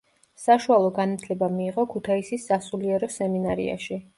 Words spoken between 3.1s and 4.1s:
სემინარიაში.